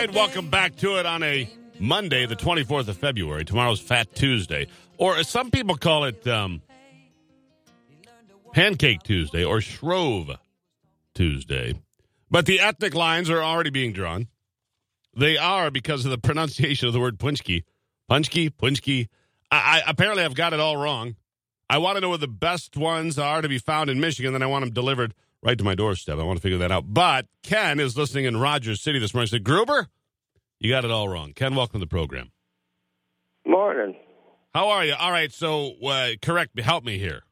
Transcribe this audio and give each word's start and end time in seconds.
right, 0.00 0.14
welcome 0.14 0.48
back 0.48 0.76
to 0.76 0.96
it 1.00 1.06
on 1.06 1.24
a 1.24 1.50
Monday, 1.80 2.24
the 2.24 2.36
24th 2.36 2.86
of 2.86 2.96
February. 2.96 3.44
Tomorrow's 3.44 3.80
Fat 3.80 4.14
Tuesday, 4.14 4.68
or 4.96 5.16
as 5.16 5.28
some 5.28 5.50
people 5.50 5.76
call 5.76 6.04
it, 6.04 6.24
um, 6.28 6.62
Pancake 8.52 9.02
Tuesday 9.02 9.42
or 9.44 9.60
Shrove 9.60 10.30
Tuesday. 11.14 11.74
But 12.30 12.46
the 12.46 12.60
ethnic 12.60 12.94
lines 12.94 13.28
are 13.28 13.42
already 13.42 13.70
being 13.70 13.92
drawn. 13.92 14.28
They 15.16 15.36
are 15.36 15.68
because 15.68 16.04
of 16.04 16.12
the 16.12 16.18
pronunciation 16.28 16.86
of 16.86 16.94
the 16.94 17.00
word 17.00 17.18
punchki. 17.18 17.64
Punchki, 18.08 18.50
punchki. 18.50 19.08
I, 19.50 19.82
I 19.84 19.90
apparently 19.90 20.22
I've 20.22 20.36
got 20.36 20.52
it 20.52 20.60
all 20.60 20.76
wrong. 20.76 21.16
I 21.68 21.78
want 21.78 21.96
to 21.96 22.00
know 22.00 22.10
where 22.10 22.18
the 22.18 22.28
best 22.28 22.76
ones 22.76 23.18
are 23.18 23.42
to 23.42 23.48
be 23.48 23.58
found 23.58 23.90
in 23.90 23.98
Michigan, 23.98 24.32
then 24.32 24.44
I 24.44 24.46
want 24.46 24.64
them 24.64 24.72
delivered 24.72 25.12
right 25.42 25.56
to 25.58 25.64
my 25.64 25.74
doorstep. 25.74 26.18
I 26.18 26.22
want 26.22 26.38
to 26.38 26.42
figure 26.42 26.58
that 26.58 26.72
out. 26.72 26.84
But 26.86 27.26
Ken 27.42 27.80
is 27.80 27.96
listening 27.96 28.24
in 28.24 28.36
Rogers 28.36 28.80
City 28.80 28.98
this 28.98 29.14
morning. 29.14 29.26
He 29.26 29.30
said, 29.30 29.44
Gruber, 29.44 29.88
you 30.58 30.70
got 30.70 30.84
it 30.84 30.90
all 30.90 31.08
wrong. 31.08 31.32
Ken, 31.32 31.54
welcome 31.54 31.80
to 31.80 31.84
the 31.84 31.88
program. 31.88 32.32
Morning. 33.46 33.96
How 34.54 34.68
are 34.68 34.84
you? 34.84 34.94
All 34.94 35.10
right, 35.12 35.32
so 35.32 35.72
uh, 35.86 36.10
correct 36.20 36.56
me, 36.56 36.62
help 36.62 36.84
me 36.84 36.98
here. 36.98 37.22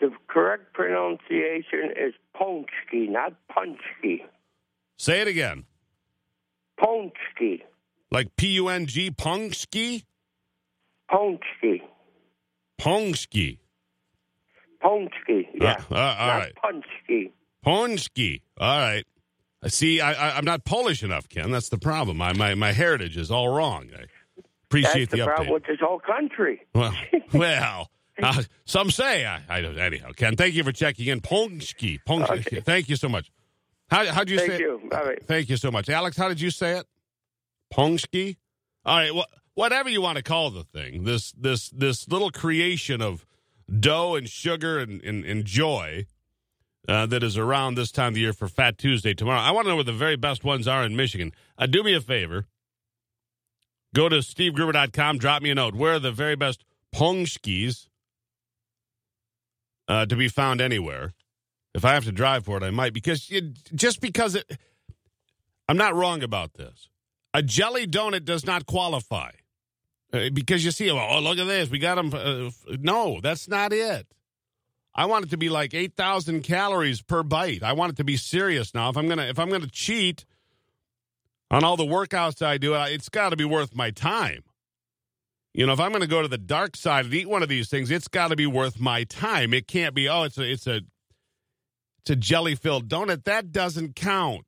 The 0.00 0.10
correct 0.28 0.72
pronunciation 0.74 1.92
is 1.96 2.14
Ponchki, 2.36 3.08
not 3.08 3.34
Punchki. 3.50 4.22
Say 4.96 5.20
it 5.20 5.28
again. 5.28 5.64
Ponchki. 6.80 7.62
Like 8.10 8.36
P 8.36 8.48
U 8.52 8.68
N 8.68 8.86
G, 8.86 9.10
Pongski? 9.10 10.04
Ponchki. 11.10 11.82
Pongski. 12.80 13.58
Ponchki. 14.82 15.46
Yeah. 15.54 15.82
Uh, 15.90 15.94
uh, 15.94 16.16
all 16.18 16.28
right. 16.28 16.52
Punchki. 16.62 17.30
Pongski. 17.64 18.42
All 18.58 18.78
right. 18.78 19.04
I 19.62 19.68
See, 19.68 20.00
I, 20.00 20.12
I, 20.12 20.36
I'm 20.36 20.44
not 20.44 20.64
Polish 20.64 21.02
enough, 21.02 21.28
Ken. 21.28 21.50
That's 21.50 21.68
the 21.68 21.78
problem. 21.78 22.16
My, 22.16 22.32
my, 22.32 22.54
my 22.54 22.72
heritage 22.72 23.16
is 23.16 23.30
all 23.30 23.48
wrong. 23.48 23.88
I 23.92 24.04
appreciate 24.68 25.10
That's 25.10 25.12
the, 25.12 25.16
the, 25.18 25.24
problem 25.24 25.48
update. 25.48 25.52
with 25.52 25.66
this 25.66 25.78
whole 25.80 26.00
country. 26.00 26.64
Well, 26.74 26.94
well 27.32 27.90
uh, 28.22 28.42
some 28.64 28.90
say. 28.90 29.26
I, 29.26 29.42
I 29.48 29.60
don't. 29.60 29.78
Anyhow, 29.78 30.12
Ken, 30.16 30.36
thank 30.36 30.54
you 30.54 30.62
for 30.62 30.72
checking 30.72 31.06
in. 31.06 31.20
Pongski. 31.20 31.98
Pongski. 32.06 32.46
Okay. 32.46 32.60
Thank 32.60 32.88
you 32.88 32.96
so 32.96 33.08
much. 33.08 33.30
How, 33.90 34.06
how'd 34.06 34.28
you 34.30 34.38
say 34.38 34.48
Thank 34.48 34.58
say 34.58 34.64
you. 34.64 34.80
it? 34.84 34.92
All 34.92 35.04
right. 35.04 35.26
Thank 35.26 35.48
you 35.48 35.56
so 35.56 35.70
much. 35.70 35.88
Alex, 35.88 36.16
how 36.16 36.28
did 36.28 36.40
you 36.40 36.50
say 36.50 36.78
it? 36.78 36.86
Pongski? 37.72 38.36
All 38.84 38.96
right, 38.96 39.10
wh- 39.12 39.56
whatever 39.56 39.88
you 39.88 40.00
want 40.00 40.16
to 40.16 40.22
call 40.22 40.50
the 40.50 40.64
thing, 40.64 41.04
this 41.04 41.32
this 41.32 41.68
this 41.70 42.08
little 42.08 42.30
creation 42.30 43.02
of 43.02 43.26
dough 43.68 44.14
and 44.14 44.28
sugar 44.28 44.78
and, 44.78 45.02
and, 45.02 45.24
and 45.24 45.44
joy 45.44 46.06
uh, 46.88 47.06
that 47.06 47.22
is 47.22 47.36
around 47.36 47.74
this 47.74 47.92
time 47.92 48.08
of 48.08 48.14
the 48.14 48.20
year 48.20 48.32
for 48.32 48.48
Fat 48.48 48.78
Tuesday 48.78 49.14
tomorrow. 49.14 49.40
I 49.40 49.50
want 49.50 49.66
to 49.66 49.70
know 49.70 49.76
where 49.76 49.84
the 49.84 49.92
very 49.92 50.16
best 50.16 50.42
ones 50.42 50.66
are 50.66 50.84
in 50.84 50.96
Michigan. 50.96 51.32
Uh, 51.58 51.66
do 51.66 51.82
me 51.82 51.94
a 51.94 52.00
favor. 52.00 52.46
Go 53.94 54.08
to 54.08 54.16
stevegruber.com, 54.16 55.18
drop 55.18 55.42
me 55.42 55.50
a 55.50 55.54
note. 55.54 55.74
Where 55.74 55.94
are 55.94 55.98
the 55.98 56.12
very 56.12 56.36
best 56.36 56.64
pongskis 56.94 57.88
uh, 59.86 60.06
to 60.06 60.16
be 60.16 60.28
found 60.28 60.60
anywhere? 60.60 61.14
If 61.74 61.84
I 61.84 61.94
have 61.94 62.04
to 62.04 62.12
drive 62.12 62.44
for 62.44 62.56
it, 62.56 62.62
I 62.62 62.70
might 62.70 62.92
because 62.92 63.28
it, 63.30 63.74
just 63.74 64.00
because 64.00 64.34
it, 64.34 64.58
I'm 65.68 65.76
not 65.76 65.94
wrong 65.94 66.22
about 66.22 66.54
this. 66.54 66.88
A 67.34 67.42
jelly 67.42 67.86
donut 67.86 68.24
does 68.24 68.46
not 68.46 68.66
qualify 68.66 69.30
Uh, 70.12 70.30
because 70.32 70.64
you 70.64 70.70
see, 70.70 70.90
oh, 70.90 71.20
look 71.20 71.38
at 71.38 71.46
this, 71.46 71.70
we 71.70 71.78
got 71.78 71.96
them. 71.96 72.12
Uh, 72.14 72.50
no, 72.80 73.20
that's 73.22 73.48
not 73.48 73.72
it. 73.72 74.06
I 74.94 75.06
want 75.06 75.26
it 75.26 75.30
to 75.30 75.36
be 75.36 75.48
like 75.48 75.74
eight 75.74 75.94
thousand 75.96 76.42
calories 76.42 77.02
per 77.02 77.22
bite. 77.22 77.62
I 77.62 77.72
want 77.74 77.92
it 77.92 77.96
to 77.96 78.04
be 78.04 78.16
serious 78.16 78.74
now. 78.74 78.88
If 78.88 78.96
I'm 78.96 79.08
gonna 79.08 79.26
if 79.26 79.38
I'm 79.38 79.50
gonna 79.50 79.68
cheat 79.68 80.24
on 81.50 81.64
all 81.64 81.76
the 81.76 81.84
workouts 81.84 82.44
I 82.44 82.58
do, 82.58 82.74
it's 82.74 83.08
got 83.08 83.30
to 83.30 83.36
be 83.36 83.44
worth 83.44 83.74
my 83.74 83.90
time. 83.90 84.42
You 85.54 85.66
know, 85.66 85.72
if 85.72 85.80
I'm 85.80 85.90
going 85.90 86.02
to 86.02 86.08
go 86.08 86.22
to 86.22 86.28
the 86.28 86.38
dark 86.38 86.76
side 86.76 87.06
and 87.06 87.14
eat 87.14 87.28
one 87.28 87.42
of 87.42 87.48
these 87.48 87.68
things, 87.68 87.90
it's 87.90 88.08
got 88.08 88.28
to 88.28 88.36
be 88.36 88.46
worth 88.46 88.78
my 88.78 89.04
time. 89.04 89.54
It 89.54 89.66
can't 89.66 89.94
be, 89.94 90.08
oh, 90.08 90.24
it's 90.24 90.38
a 90.38 90.50
it's 90.50 90.66
a 90.66 90.82
it's 92.00 92.10
a 92.10 92.16
jelly 92.16 92.54
filled 92.54 92.88
donut. 92.88 93.24
That 93.24 93.50
doesn't 93.50 93.96
count. 93.96 94.44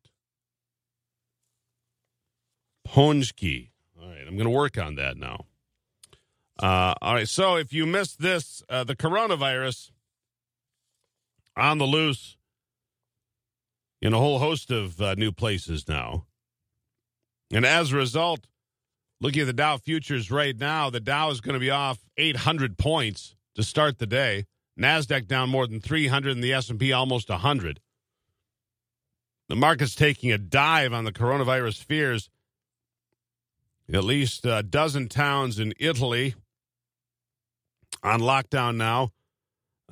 Ponchki. 2.86 3.70
All 4.00 4.08
right, 4.08 4.20
I'm 4.20 4.36
going 4.36 4.44
to 4.44 4.50
work 4.50 4.78
on 4.78 4.96
that 4.96 5.16
now. 5.16 5.46
Uh, 6.60 6.92
all 7.00 7.14
right, 7.14 7.28
so 7.28 7.56
if 7.56 7.72
you 7.72 7.86
missed 7.86 8.20
this, 8.20 8.62
uh, 8.68 8.84
the 8.84 8.94
coronavirus 8.94 9.92
on 11.56 11.78
the 11.78 11.86
loose 11.86 12.36
in 14.02 14.12
a 14.12 14.18
whole 14.18 14.38
host 14.38 14.70
of 14.70 15.00
uh, 15.00 15.14
new 15.14 15.32
places 15.32 15.88
now. 15.88 16.26
And 17.50 17.64
as 17.64 17.92
a 17.92 17.96
result, 17.96 18.46
looking 19.22 19.40
at 19.40 19.46
the 19.46 19.54
Dow 19.54 19.78
futures 19.78 20.30
right 20.30 20.56
now, 20.56 20.90
the 20.90 21.00
Dow 21.00 21.30
is 21.30 21.40
going 21.40 21.54
to 21.54 21.60
be 21.60 21.70
off 21.70 21.98
800 22.18 22.76
points 22.76 23.34
to 23.54 23.62
start 23.62 23.98
the 23.98 24.06
day. 24.06 24.44
Nasdaq 24.78 25.26
down 25.26 25.48
more 25.48 25.66
than 25.66 25.80
300 25.80 26.32
and 26.32 26.44
the 26.44 26.52
S&P 26.52 26.92
almost 26.92 27.30
100. 27.30 27.80
The 29.48 29.56
market's 29.56 29.94
taking 29.94 30.30
a 30.30 30.38
dive 30.38 30.92
on 30.92 31.04
the 31.04 31.12
coronavirus 31.12 31.82
fears. 31.82 32.28
At 33.92 34.04
least 34.04 34.44
a 34.44 34.62
dozen 34.62 35.08
towns 35.08 35.58
in 35.58 35.72
Italy 35.80 36.34
on 38.02 38.20
lockdown 38.20 38.76
now. 38.76 39.10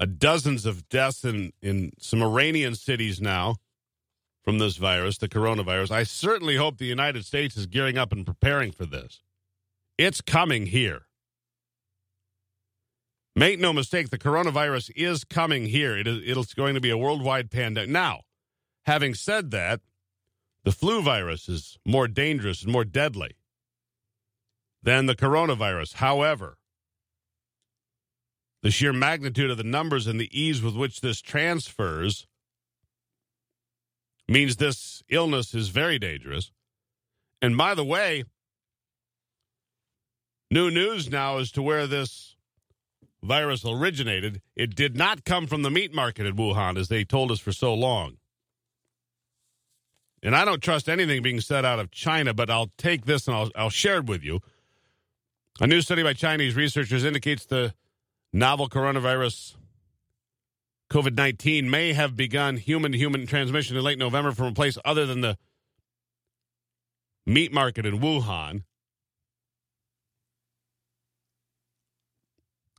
Uh, 0.01 0.07
dozens 0.07 0.65
of 0.65 0.89
deaths 0.89 1.25
in, 1.25 1.53
in 1.61 1.91
some 1.99 2.23
Iranian 2.23 2.75
cities 2.75 3.21
now 3.21 3.57
from 4.45 4.59
this 4.59 4.77
virus, 4.77 5.19
the 5.19 5.29
coronavirus. 5.29 5.91
I 5.91 6.05
certainly 6.05 6.57
hope 6.57 6.79
the 6.79 6.87
United 6.87 7.25
States 7.25 7.57
is 7.57 7.67
gearing 7.67 7.99
up 7.99 8.13
and 8.13 8.25
preparing 8.25 8.71
for 8.71 8.87
this. 8.87 9.21
It's 9.99 10.21
coming 10.21 10.67
here. 10.67 11.03
Make 13.35 13.61
no 13.61 13.73
mistake, 13.73 14.11
the 14.11 14.19
coronavirus 14.19 14.91
is 14.97 15.25
coming 15.25 15.67
here. 15.67 15.97
It 15.97 16.07
is, 16.07 16.21
it's 16.25 16.55
going 16.55 16.75
to 16.75 16.81
be 16.81 16.91
a 16.91 16.99
worldwide 16.99 17.51
pandemic. 17.51 17.91
Now, 17.91 18.23
having 18.87 19.15
said 19.15 19.51
that, 19.51 19.81
the 20.65 20.73
flu 20.73 21.03
virus 21.03 21.49
is 21.49 21.79
more 21.85 22.09
dangerous 22.09 22.63
and 22.63 22.73
more 22.73 22.85
deadly 22.85 23.37
than 24.83 25.07
the 25.07 25.15
coronavirus. 25.15 25.95
However, 25.95 26.58
the 28.63 28.71
sheer 28.71 28.93
magnitude 28.93 29.51
of 29.51 29.57
the 29.57 29.65
numbers 29.65 30.07
and 30.07 30.21
the 30.21 30.39
ease 30.39 30.63
with 30.63 30.75
which 30.75 31.01
this 31.01 31.21
transfers 31.21 32.27
means 34.27 34.57
this 34.57 35.03
illness 35.09 35.55
is 35.55 35.69
very 35.69 35.99
dangerous. 35.99 36.51
And 37.41 37.57
by 37.57 37.75
the 37.75 37.85
way, 37.85 38.25
new 40.51 40.71
news 40.71 41.11
now 41.11 41.39
as 41.39 41.51
to 41.53 41.63
where 41.63 41.87
this 41.87 42.37
virus 43.23 43.65
originated. 43.65 44.41
It 44.57 44.75
did 44.75 44.97
not 44.97 45.25
come 45.25 45.47
from 45.47 45.63
the 45.63 45.71
meat 45.71 45.95
market 45.95 46.27
in 46.27 46.37
Wuhan, 46.37 46.79
as 46.79 46.89
they 46.89 47.05
told 47.05 47.31
us 47.31 47.41
for 47.41 47.53
so 47.53 47.75
long. 47.75 48.17
And 50.23 50.35
I 50.35 50.45
don't 50.45 50.63
trust 50.63 50.89
anything 50.89 51.23
being 51.23 51.41
said 51.41 51.65
out 51.65 51.79
of 51.79 51.91
China, 51.91 52.35
but 52.35 52.51
I'll 52.51 52.71
take 52.77 53.07
this 53.07 53.29
and 53.29 53.37
I'll, 53.37 53.51
I'll 53.55 53.71
share 53.71 53.99
it 53.99 54.07
with 54.07 54.25
you. 54.25 54.41
A 55.61 55.67
new 55.67 55.81
study 55.81 56.03
by 56.03 56.13
Chinese 56.13 56.57
researchers 56.57 57.05
indicates 57.05 57.45
the 57.47 57.75
novel 58.33 58.69
coronavirus 58.69 59.57
COVID 60.91 61.15
19 61.15 61.69
may 61.69 61.93
have 61.93 62.17
begun 62.17 62.57
human 62.57 62.93
to 62.93 62.99
human 62.99 63.27
transmission 63.27 63.77
in 63.77 63.83
late 63.83 63.99
November 63.99 64.33
from 64.33 64.47
a 64.47 64.53
place 64.53 64.79
other 64.85 65.05
than 65.05 65.21
the 65.21 65.37
meat 67.27 67.53
market 67.53 67.85
in 67.85 68.01
Wuhan. 68.01 68.63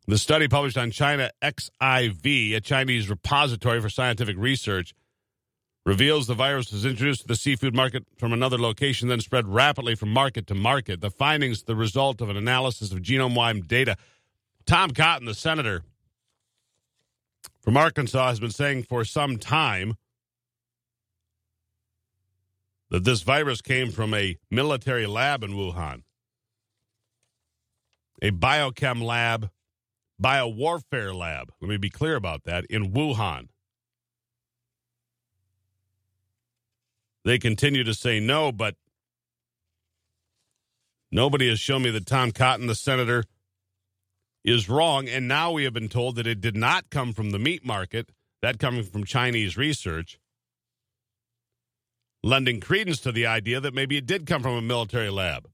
The 0.07 0.17
study 0.17 0.47
published 0.47 0.77
on 0.77 0.89
China 0.89 1.29
XIV, 1.43 2.55
a 2.55 2.61
Chinese 2.61 3.11
repository 3.11 3.79
for 3.79 3.89
scientific 3.89 4.37
research, 4.39 4.95
reveals 5.85 6.25
the 6.25 6.33
virus 6.33 6.71
was 6.71 6.83
introduced 6.83 7.21
to 7.21 7.27
the 7.27 7.35
seafood 7.35 7.75
market 7.75 8.05
from 8.17 8.33
another 8.33 8.57
location, 8.57 9.07
then 9.07 9.21
spread 9.21 9.47
rapidly 9.47 9.93
from 9.93 10.11
market 10.11 10.47
to 10.47 10.55
market. 10.55 10.99
The 10.99 11.11
findings, 11.11 11.63
the 11.63 11.75
result 11.75 12.21
of 12.21 12.29
an 12.29 12.37
analysis 12.37 12.91
of 12.91 12.99
genome 12.99 13.35
wide 13.35 13.67
data. 13.67 13.97
Tom 14.69 14.91
Cotton, 14.91 15.25
the 15.25 15.33
senator 15.33 15.81
from 17.59 17.75
Arkansas, 17.75 18.27
has 18.27 18.39
been 18.39 18.51
saying 18.51 18.83
for 18.83 19.03
some 19.03 19.37
time 19.37 19.95
that 22.91 23.03
this 23.03 23.23
virus 23.23 23.61
came 23.63 23.89
from 23.89 24.13
a 24.13 24.37
military 24.51 25.07
lab 25.07 25.43
in 25.43 25.53
Wuhan, 25.53 26.03
a 28.21 28.29
biochem 28.29 29.01
lab, 29.01 29.49
biowarfare 30.21 31.15
lab. 31.15 31.51
Let 31.59 31.67
me 31.67 31.77
be 31.77 31.89
clear 31.89 32.15
about 32.15 32.43
that 32.43 32.65
in 32.65 32.91
Wuhan. 32.93 33.47
They 37.25 37.39
continue 37.39 37.83
to 37.85 37.95
say 37.95 38.19
no, 38.19 38.51
but 38.51 38.75
nobody 41.09 41.49
has 41.49 41.59
shown 41.59 41.81
me 41.81 41.89
that 41.89 42.05
Tom 42.05 42.31
Cotton, 42.31 42.67
the 42.67 42.75
senator, 42.75 43.23
is 44.43 44.69
wrong. 44.69 45.07
And 45.07 45.27
now 45.27 45.51
we 45.51 45.63
have 45.65 45.73
been 45.73 45.89
told 45.89 46.15
that 46.15 46.27
it 46.27 46.41
did 46.41 46.55
not 46.55 46.89
come 46.89 47.13
from 47.13 47.31
the 47.31 47.39
meat 47.39 47.65
market, 47.65 48.11
that 48.41 48.59
coming 48.59 48.83
from 48.83 49.03
Chinese 49.03 49.57
research. 49.57 50.19
lending 52.23 52.59
credence 52.59 52.99
to 52.99 53.11
the 53.11 53.25
idea 53.25 53.59
that 53.59 53.73
maybe 53.73 53.97
it 53.97 54.05
did 54.05 54.25
come 54.25 54.41
from 54.41 54.55
a 54.55 54.61
military 54.61 55.09
lab. 55.09 55.47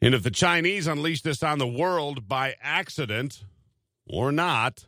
And 0.00 0.14
if 0.14 0.22
the 0.22 0.30
Chinese 0.30 0.86
unleashed 0.86 1.24
this 1.24 1.42
on 1.42 1.58
the 1.58 1.66
world 1.66 2.28
by 2.28 2.54
accident 2.60 3.44
or 4.06 4.30
not, 4.30 4.86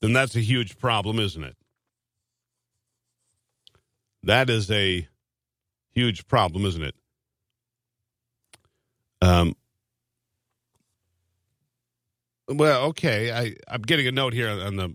then 0.00 0.12
that's 0.12 0.36
a 0.36 0.40
huge 0.40 0.78
problem, 0.78 1.18
isn't 1.18 1.42
it? 1.42 1.56
That 4.22 4.48
is 4.48 4.70
a 4.70 5.08
huge 5.90 6.26
problem, 6.28 6.64
isn't 6.64 6.82
it? 6.82 6.94
Um, 9.20 9.54
well, 12.48 12.86
okay. 12.86 13.32
I, 13.32 13.54
I'm 13.68 13.82
getting 13.82 14.06
a 14.06 14.12
note 14.12 14.32
here 14.32 14.48
on 14.48 14.76
the, 14.76 14.94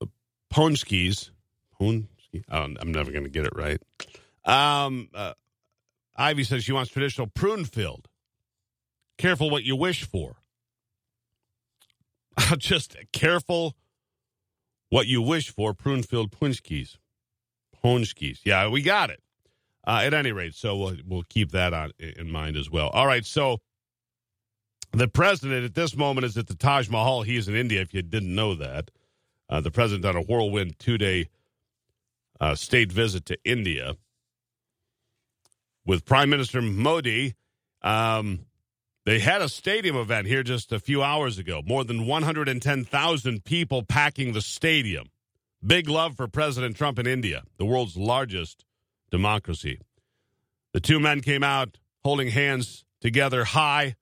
the 0.00 0.06
Ponskis. 0.52 1.30
Ponski? 1.80 2.44
I'm 2.48 2.92
never 2.92 3.10
going 3.10 3.24
to 3.24 3.30
get 3.30 3.46
it 3.46 3.52
right. 3.54 3.80
Um, 4.44 5.08
uh, 5.14 5.34
Ivy 6.16 6.44
says 6.44 6.64
she 6.64 6.72
wants 6.72 6.90
traditional 6.90 7.26
prune 7.26 7.64
filled. 7.64 8.08
Careful 9.18 9.50
what 9.50 9.64
you 9.64 9.76
wish 9.76 10.04
for. 10.04 10.36
Just 12.58 12.96
careful 13.12 13.76
what 14.88 15.06
you 15.06 15.22
wish 15.22 15.50
for. 15.50 15.74
Prune 15.74 16.02
filled 16.02 16.30
punchkis. 16.30 16.98
Ponskis. 17.82 18.40
Yeah, 18.44 18.68
we 18.68 18.82
got 18.82 19.10
it. 19.10 19.20
Uh, 19.86 20.00
at 20.02 20.12
any 20.12 20.32
rate, 20.32 20.52
so 20.54 20.76
we'll, 20.76 20.96
we'll 21.06 21.22
keep 21.28 21.52
that 21.52 21.72
on 21.72 21.92
in 21.98 22.28
mind 22.28 22.56
as 22.56 22.68
well. 22.68 22.88
All 22.88 23.06
right, 23.06 23.24
so 23.24 23.58
the 24.92 25.06
president 25.06 25.64
at 25.64 25.74
this 25.74 25.96
moment 25.96 26.24
is 26.24 26.36
at 26.36 26.48
the 26.48 26.56
Taj 26.56 26.88
Mahal. 26.88 27.22
He 27.22 27.36
is 27.36 27.46
in 27.46 27.54
India, 27.54 27.82
if 27.82 27.94
you 27.94 28.02
didn't 28.02 28.34
know 28.34 28.54
that. 28.56 28.90
Uh, 29.48 29.60
the 29.60 29.70
president 29.70 30.04
on 30.04 30.16
a 30.16 30.22
whirlwind 30.22 30.76
two 30.80 30.98
day 30.98 31.28
uh, 32.40 32.54
state 32.56 32.90
visit 32.90 33.24
to 33.26 33.38
India 33.44 33.94
with 35.84 36.04
Prime 36.04 36.30
Minister 36.30 36.60
Modi. 36.60 37.34
Um, 37.82 38.46
they 39.04 39.20
had 39.20 39.40
a 39.40 39.48
stadium 39.48 39.94
event 39.94 40.26
here 40.26 40.42
just 40.42 40.72
a 40.72 40.80
few 40.80 41.00
hours 41.00 41.38
ago. 41.38 41.62
More 41.64 41.84
than 41.84 42.06
110,000 42.06 43.44
people 43.44 43.84
packing 43.84 44.32
the 44.32 44.42
stadium. 44.42 45.06
Big 45.64 45.88
love 45.88 46.16
for 46.16 46.26
President 46.26 46.76
Trump 46.76 46.98
in 46.98 47.06
India, 47.06 47.44
the 47.56 47.64
world's 47.64 47.96
largest 47.96 48.65
democracy. 49.10 49.80
The 50.72 50.80
two 50.80 51.00
men 51.00 51.20
came 51.20 51.42
out 51.42 51.78
holding 52.04 52.28
hands 52.28 52.84
together 53.00 53.44
high. 53.44 53.96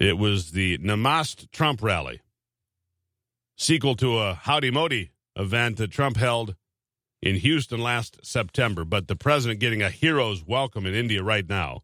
It 0.00 0.16
was 0.16 0.52
the 0.52 0.78
Namaste 0.78 1.50
Trump 1.50 1.82
rally, 1.82 2.20
sequel 3.56 3.94
to 3.96 4.18
a 4.18 4.34
Howdy 4.34 4.70
Modi 4.70 5.12
event 5.36 5.76
that 5.76 5.90
Trump 5.90 6.16
held 6.16 6.54
in 7.20 7.36
Houston 7.36 7.80
last 7.80 8.24
September, 8.24 8.84
but 8.84 9.06
the 9.06 9.16
president 9.16 9.60
getting 9.60 9.82
a 9.82 9.90
hero's 9.90 10.44
welcome 10.44 10.86
in 10.86 10.94
India 10.94 11.22
right 11.22 11.48
now. 11.48 11.82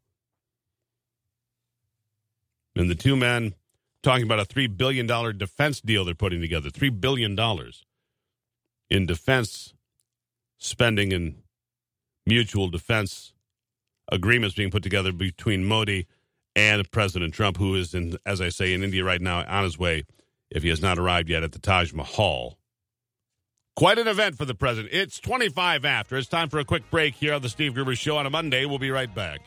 And 2.74 2.90
the 2.90 2.94
two 2.94 3.16
men 3.16 3.54
talking 4.02 4.24
about 4.24 4.40
a 4.40 4.44
$3 4.44 4.76
billion 4.76 5.06
defense 5.36 5.80
deal 5.80 6.04
they're 6.04 6.14
putting 6.14 6.40
together. 6.40 6.70
$3 6.70 7.00
billion 7.00 7.38
in 8.90 9.06
defense 9.06 9.74
spending 10.58 11.12
and 11.12 11.36
mutual 12.26 12.68
defense 12.68 13.32
agreements 14.10 14.54
being 14.54 14.70
put 14.70 14.82
together 14.82 15.12
between 15.12 15.64
Modi 15.64 16.06
and 16.54 16.90
President 16.90 17.34
Trump, 17.34 17.56
who 17.56 17.74
is, 17.74 17.94
in, 17.94 18.16
as 18.26 18.40
I 18.40 18.48
say, 18.48 18.72
in 18.74 18.82
India 18.82 19.04
right 19.04 19.20
now 19.20 19.44
on 19.46 19.64
his 19.64 19.78
way, 19.78 20.04
if 20.50 20.62
he 20.62 20.68
has 20.68 20.82
not 20.82 20.98
arrived 20.98 21.28
yet, 21.28 21.42
at 21.42 21.52
the 21.52 21.58
Taj 21.58 21.92
Mahal. 21.92 22.58
Quite 23.76 23.98
an 23.98 24.08
event 24.08 24.36
for 24.36 24.44
the 24.44 24.56
president. 24.56 24.92
It's 24.92 25.20
25 25.20 25.84
after. 25.84 26.16
It's 26.16 26.26
time 26.26 26.48
for 26.48 26.58
a 26.58 26.64
quick 26.64 26.90
break 26.90 27.14
here 27.14 27.34
on 27.34 27.42
the 27.42 27.48
Steve 27.48 27.74
Gruber 27.74 27.94
Show 27.94 28.16
on 28.16 28.26
a 28.26 28.30
Monday. 28.30 28.64
We'll 28.64 28.80
be 28.80 28.90
right 28.90 29.14
back. 29.14 29.40